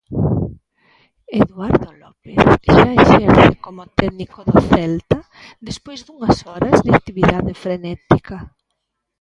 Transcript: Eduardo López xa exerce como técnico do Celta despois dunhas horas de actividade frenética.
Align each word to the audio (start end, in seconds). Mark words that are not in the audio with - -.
Eduardo 1.41 1.89
López 2.01 2.37
xa 2.75 2.89
exerce 3.03 3.47
como 3.65 3.83
técnico 3.99 4.39
do 4.51 4.57
Celta 4.71 5.19
despois 5.67 5.99
dunhas 6.07 6.37
horas 6.49 6.77
de 6.85 6.91
actividade 6.99 7.51
frenética. 7.63 8.37